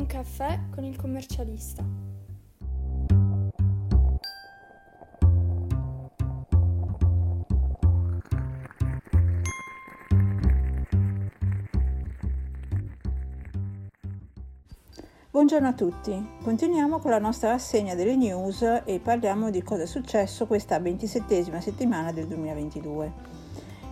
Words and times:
Un 0.00 0.06
caffè 0.06 0.58
con 0.74 0.82
il 0.82 0.96
commercialista. 0.96 1.84
Buongiorno 15.30 15.68
a 15.68 15.72
tutti, 15.74 16.28
continuiamo 16.42 16.98
con 16.98 17.10
la 17.10 17.18
nostra 17.18 17.50
rassegna 17.50 17.94
delle 17.94 18.16
news 18.16 18.62
e 18.86 19.00
parliamo 19.00 19.50
di 19.50 19.62
cosa 19.62 19.82
è 19.82 19.86
successo 19.86 20.46
questa 20.46 20.80
ventisettesima 20.80 21.60
settimana 21.60 22.10
del 22.10 22.26
2022. 22.26 23.12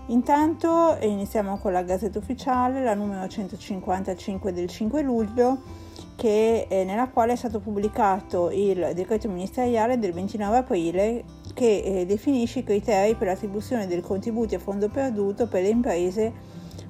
Intanto 0.06 0.96
iniziamo 1.02 1.58
con 1.58 1.72
la 1.72 1.82
Gazzetta 1.82 2.18
Ufficiale, 2.18 2.82
la 2.82 2.94
numero 2.94 3.28
155 3.28 4.54
del 4.54 4.68
5 4.68 5.02
luglio, 5.02 5.86
che, 6.18 6.66
eh, 6.68 6.82
nella 6.82 7.10
quale 7.10 7.34
è 7.34 7.36
stato 7.36 7.60
pubblicato 7.60 8.50
il 8.50 8.90
decreto 8.92 9.28
ministeriale 9.28 10.00
del 10.00 10.12
29 10.12 10.56
aprile 10.56 11.24
che 11.54 11.78
eh, 11.78 12.06
definisce 12.06 12.58
i 12.58 12.64
criteri 12.64 13.14
per 13.14 13.28
l'attribuzione 13.28 13.86
del 13.86 14.00
contributi 14.00 14.56
a 14.56 14.58
fondo 14.58 14.88
perduto 14.88 15.46
per 15.46 15.62
le 15.62 15.68
imprese 15.68 16.32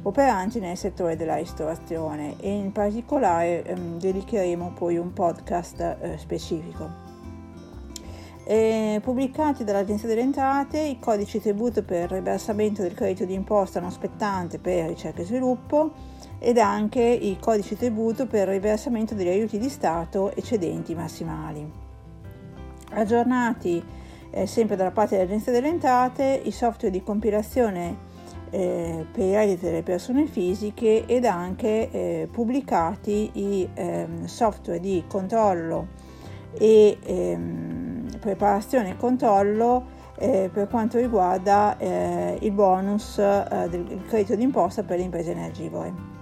operanti 0.01 0.61
nel 0.61 0.79
settore 0.79 1.17
della 1.17 1.37
ristorazione 1.37 2.37
e 2.41 2.51
in 2.51 2.73
particolare 2.73 3.65
ehm, 3.65 3.99
dedicheremo 3.99 4.73
poi 4.73 4.97
un 4.97 5.13
podcast 5.13 5.79
eh, 5.81 6.17
specifico. 6.17 6.89
E 8.45 8.99
pubblicati 9.03 9.63
dall'Agenzia 9.63 10.09
delle 10.09 10.23
Entrate 10.23 10.81
i 10.81 10.99
codici 10.99 11.39
tributo 11.39 11.83
per 11.83 12.05
il 12.05 12.09
riversamento 12.17 12.81
del 12.81 12.95
credito 12.95 13.27
d'imposta 13.27 13.79
non 13.79 13.91
spettante 13.91 14.59
per 14.59 14.89
ricerca 14.89 15.21
e 15.21 15.27
sviluppo 15.27 16.17
ed 16.39 16.59
anche 16.59 17.03
i 17.03 17.37
codici 17.41 17.77
tributo 17.77 18.27
per 18.27 18.49
il 18.49 18.55
riversamento 18.55 19.15
degli 19.15 19.29
aiuti 19.29 19.59
di 19.59 19.69
Stato 19.69 20.35
eccedenti 20.35 20.95
massimali. 20.95 21.71
Aggiornati 22.91 23.83
eh, 24.31 24.47
sempre 24.47 24.77
dalla 24.77 24.91
parte 24.91 25.17
dell'Agenzia 25.17 25.53
delle 25.53 25.69
Entrate 25.69 26.41
i 26.45 26.51
software 26.51 26.93
di 26.93 27.03
compilazione 27.03 28.07
eh, 28.51 29.05
per 29.11 29.25
i 29.25 29.35
redditi 29.35 29.65
delle 29.65 29.83
persone 29.83 30.27
fisiche 30.27 31.05
ed 31.07 31.25
anche 31.25 31.91
eh, 31.91 32.29
pubblicati 32.31 33.31
i 33.35 33.69
ehm, 33.75 34.25
software 34.25 34.81
di 34.81 35.05
controllo 35.07 35.89
e 36.53 36.99
ehm, 37.03 38.19
preparazione 38.21 38.91
e 38.91 38.97
controllo 38.97 39.97
eh, 40.17 40.51
per 40.53 40.69
quanto 40.69 40.99
riguarda 40.99 41.77
eh, 41.79 42.39
il 42.41 42.53
bonus 42.53 43.19
eh, 43.19 43.67
del 43.69 44.03
credito 44.07 44.35
d'imposta 44.35 44.83
per 44.83 44.99
le 44.99 45.05
imprese 45.05 45.33
energivore. 45.33 46.18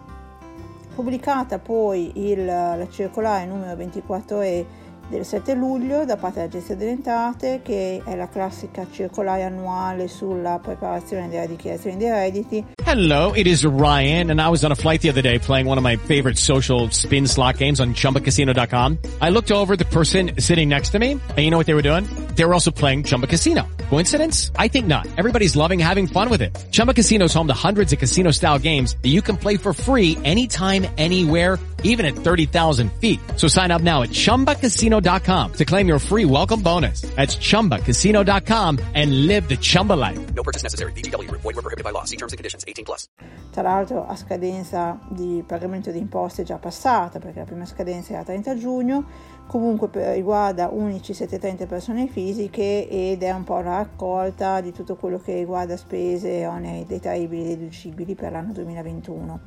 Pubblicata 0.96 1.58
poi 1.58 2.10
il, 2.14 2.42
la 2.42 2.86
circolare 2.90 3.44
numero 3.44 3.74
24E 3.74 4.64
del 5.10 5.26
7 5.26 5.52
luglio 5.52 6.06
da 6.06 6.16
parte 6.16 6.38
dell'Agenzia 6.38 6.74
delle 6.74 6.92
Entrate, 6.92 7.60
che 7.62 8.00
è 8.02 8.16
la 8.16 8.30
classica 8.30 8.86
circolare 8.90 9.42
annuale 9.42 10.08
sulla 10.08 10.58
preparazione 10.58 11.28
della 11.28 11.44
dichiarazione 11.44 11.98
dei 11.98 12.08
redditi. 12.08 12.64
Hello, 12.82 13.34
it 13.34 13.46
is 13.46 13.62
Ryan, 13.66 14.30
and 14.30 14.40
I 14.40 14.48
was 14.48 14.64
on 14.64 14.72
a 14.72 14.74
flight 14.74 15.02
the 15.02 15.10
other 15.10 15.22
day 15.22 15.38
playing 15.38 15.68
one 15.68 15.76
of 15.76 15.84
my 15.84 15.96
favorite 15.96 16.38
social 16.38 16.88
spin 16.90 17.26
slot 17.26 17.58
games 17.58 17.78
on 17.78 17.92
ChumbaCasino.com. 17.92 18.96
I 19.20 19.28
looked 19.28 19.50
over 19.50 19.76
the 19.76 19.84
person 19.84 20.40
sitting 20.40 20.70
next 20.70 20.92
to 20.92 20.98
me, 20.98 21.20
and 21.20 21.38
you 21.38 21.50
know 21.50 21.58
what 21.58 21.66
they 21.66 21.74
were 21.74 21.82
doing? 21.82 22.06
They 22.36 22.46
were 22.46 22.54
also 22.54 22.70
playing 22.70 23.04
Chumba 23.04 23.26
Casino. 23.26 23.68
Coincidence? 23.90 24.50
I 24.56 24.68
think 24.68 24.86
not. 24.86 25.06
Everybody's 25.16 25.56
loving 25.56 25.78
having 25.78 26.06
fun 26.06 26.28
with 26.28 26.42
it. 26.42 26.56
Chumba 26.70 26.94
Casino 26.94 27.24
is 27.24 27.34
home 27.34 27.48
to 27.48 27.54
hundreds 27.54 27.92
of 27.92 27.98
casino-style 27.98 28.60
games 28.60 28.96
that 29.02 29.08
you 29.08 29.22
can 29.22 29.36
play 29.36 29.56
for 29.56 29.72
free 29.72 30.16
anytime, 30.22 30.86
anywhere, 30.96 31.58
even 31.82 32.06
at 32.06 32.14
30,000 32.14 32.92
feet. 33.00 33.18
So 33.36 33.48
sign 33.48 33.72
up 33.72 33.82
now 33.82 34.02
at 34.02 34.10
ChumbaCasino.com 34.10 35.52
to 35.54 35.64
claim 35.64 35.88
your 35.88 35.98
free 35.98 36.24
welcome 36.24 36.62
bonus. 36.62 37.00
That's 37.16 37.36
ChumbaCasino.com 37.36 38.78
and 38.94 39.26
live 39.26 39.48
the 39.48 39.56
Chumba 39.56 39.94
life. 39.94 40.18
No 40.34 40.42
purchase 40.42 40.62
necessary. 40.62 40.92
BGW. 40.92 41.30
Void 41.30 41.44
were 41.44 41.62
prohibited 41.62 41.84
by 41.84 41.90
law. 41.90 42.04
See 42.04 42.16
terms 42.16 42.32
and 42.32 42.38
conditions. 42.38 42.64
18 42.66 42.84
plus. 42.84 43.08
Tra 43.52 43.62
l'altro 43.62 44.06
a 44.06 44.14
scadenza 44.16 44.98
di 45.08 45.42
pagamento 45.46 45.90
di 45.90 45.98
imposte 45.98 46.42
già 46.42 46.58
passata, 46.58 47.18
perché 47.18 47.38
la 47.38 47.44
prima 47.46 47.64
scadenza 47.64 48.12
era 48.12 48.22
30 48.22 48.58
giugno, 48.58 49.04
comunque 49.46 49.88
riguarda 50.12 50.68
unici 50.70 51.14
730 51.14 51.66
persone 51.66 52.06
fisiche 52.06 52.86
ed 52.88 53.22
è 53.22 53.30
un 53.30 53.44
po' 53.44 53.60
la 53.60 53.75
raccolta 53.76 54.60
di 54.60 54.72
tutto 54.72 54.96
quello 54.96 55.18
che 55.18 55.34
riguarda 55.34 55.76
spese 55.76 56.46
oneri 56.46 56.84
detraibili 56.86 57.44
e 57.44 57.56
deducibili 57.56 58.14
per 58.14 58.32
l'anno 58.32 58.52
2021. 58.52 59.40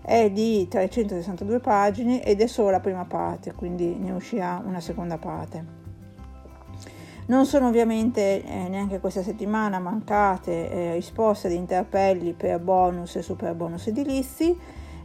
È 0.00 0.30
di 0.30 0.66
362 0.68 1.60
pagine 1.60 2.24
ed 2.24 2.40
è 2.40 2.46
solo 2.46 2.70
la 2.70 2.80
prima 2.80 3.04
parte, 3.04 3.52
quindi 3.54 3.94
ne 3.96 4.10
uscirà 4.12 4.62
una 4.64 4.80
seconda 4.80 5.16
parte. 5.18 5.80
Non 7.26 7.46
sono 7.46 7.68
ovviamente 7.68 8.42
eh, 8.42 8.68
neanche 8.68 8.98
questa 8.98 9.22
settimana 9.22 9.78
mancate 9.78 10.70
eh, 10.70 10.92
risposte 10.94 11.46
ad 11.46 11.52
interpelli 11.52 12.32
per 12.32 12.58
bonus 12.58 13.16
e 13.16 13.22
super 13.22 13.54
bonus 13.54 13.86
edilizi. 13.86 14.58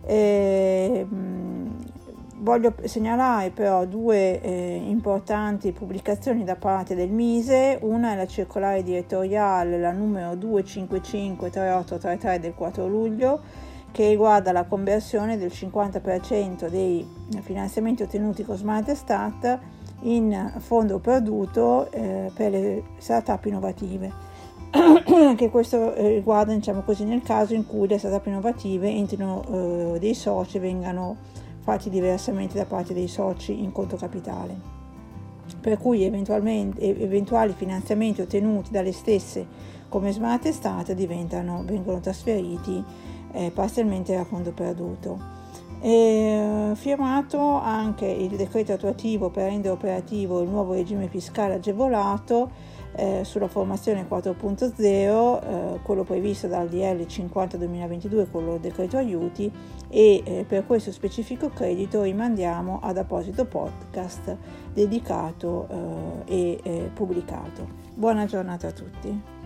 Eh, 0.03 1.05
voglio 2.39 2.73
segnalare 2.83 3.49
però 3.49 3.85
due 3.85 4.39
eh, 4.41 4.81
importanti 4.85 5.71
pubblicazioni 5.71 6.43
da 6.43 6.55
parte 6.55 6.93
del 6.95 7.09
Mise, 7.09 7.79
una 7.81 8.13
è 8.13 8.15
la 8.15 8.27
circolare 8.27 8.83
direttoriale, 8.83 9.79
la 9.79 9.91
numero 9.91 10.33
2553833 10.33 12.37
del 12.37 12.53
4 12.53 12.87
luglio, 12.87 13.41
che 13.91 14.09
riguarda 14.09 14.51
la 14.51 14.65
conversione 14.65 15.37
del 15.37 15.51
50% 15.51 16.69
dei 16.69 17.07
finanziamenti 17.41 18.03
ottenuti 18.03 18.43
con 18.43 18.55
Smart 18.55 18.91
Start 18.91 19.59
in 20.01 20.53
fondo 20.57 20.99
perduto 20.99 21.89
eh, 21.91 22.29
per 22.33 22.51
le 22.51 22.83
start-up 22.97 23.45
innovative. 23.45 24.25
Anche 24.69 25.49
questo 25.49 25.95
eh, 25.95 26.09
riguarda, 26.09 26.53
diciamo 26.53 26.81
così, 26.81 27.05
nel 27.05 27.23
caso 27.23 27.55
in 27.55 27.65
cui 27.65 27.87
le 27.87 27.97
start-up 27.97 28.27
innovative 28.27 28.89
entrino 28.89 29.95
eh, 29.95 29.99
dei 29.99 30.13
soci 30.13 30.57
e 30.57 30.59
vengano 30.59 31.15
fatti 31.67 31.89
diversamente 31.89 32.57
da 32.57 32.63
parte 32.63 32.93
dei 32.93 33.09
soci 33.09 33.61
in 33.61 33.73
conto 33.73 33.97
capitale. 33.97 34.57
Per 35.59 35.77
cui 35.77 36.05
eventuali 36.05 37.53
finanziamenti 37.57 38.21
ottenuti 38.21 38.71
dalle 38.71 38.93
stesse 38.93 39.45
come 39.89 40.13
smart 40.13 40.45
estate 40.45 40.95
vengono 40.95 41.99
trasferiti 41.99 42.81
eh, 43.33 43.51
parzialmente 43.53 44.15
a 44.15 44.23
fondo 44.23 44.53
perduto. 44.53 45.36
E, 45.87 46.71
firmato 46.75 47.39
anche 47.61 48.07
il 48.07 48.35
decreto 48.35 48.73
attuativo 48.73 49.29
per 49.29 49.45
rendere 49.45 49.73
operativo 49.73 50.41
il 50.41 50.49
nuovo 50.49 50.73
regime 50.73 51.07
fiscale 51.07 51.53
agevolato 51.53 52.51
eh, 52.93 53.21
sulla 53.23 53.47
formazione 53.47 54.05
4.0, 54.05 54.81
eh, 54.83 55.79
quello 55.83 56.03
previsto 56.03 56.47
dal 56.47 56.67
DL 56.67 57.05
50 57.05 57.55
2022, 57.55 58.27
quello 58.27 58.51
del 58.51 58.59
decreto 58.59 58.97
aiuti 58.97 59.49
e 59.87 60.21
eh, 60.25 60.45
per 60.45 60.65
questo 60.65 60.91
specifico 60.91 61.47
credito 61.47 62.01
rimandiamo 62.01 62.81
ad 62.83 62.97
apposito 62.97 63.45
podcast 63.45 64.35
dedicato 64.73 65.69
eh, 66.25 66.33
e 66.35 66.59
eh, 66.63 66.91
pubblicato. 66.93 67.65
Buona 67.93 68.25
giornata 68.25 68.67
a 68.67 68.71
tutti. 68.71 69.36